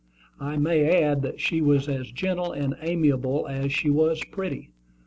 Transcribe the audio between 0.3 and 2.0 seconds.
I may add that she was